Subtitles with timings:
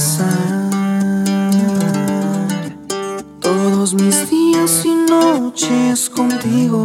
[0.00, 0.70] pasar
[3.38, 6.82] todos mis días y noches contigo.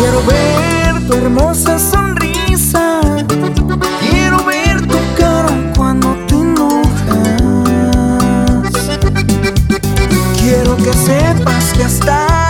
[0.00, 3.02] Quiero ver tu hermosa sonrisa.
[4.08, 6.88] Quiero ver tu cara cuando te enojas.
[10.40, 12.49] Quiero que sepas que hasta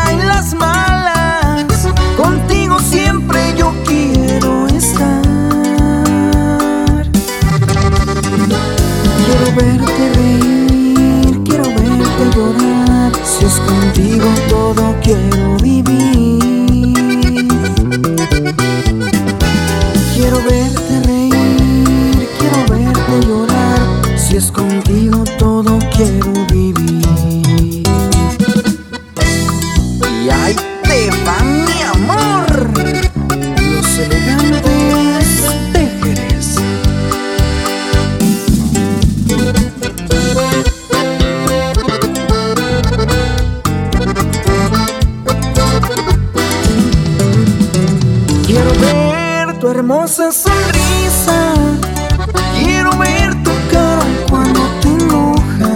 [49.61, 51.53] tu hermosa sonrisa.
[52.59, 55.69] Quiero ver tu cara cuando te enojas.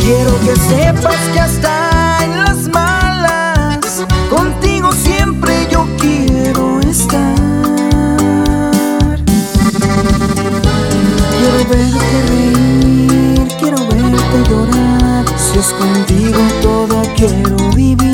[0.00, 7.34] Quiero que sepas que hasta en las malas, contigo siempre yo quiero estar.
[11.36, 15.24] Quiero verte reír, quiero verte llorar.
[15.36, 18.09] Si es contigo todo quiero vivir.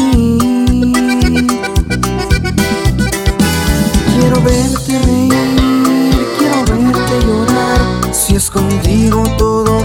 [4.76, 8.14] Verte reír, quiero verte llorar.
[8.14, 9.75] Si es contigo todo